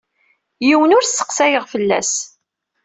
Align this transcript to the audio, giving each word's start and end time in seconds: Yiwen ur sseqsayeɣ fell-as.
Yiwen 0.67 0.95
ur 0.97 1.03
sseqsayeɣ 1.05 1.65
fell-as. 1.73 2.11